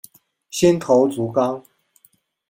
[0.49, 1.63] 新头足纲。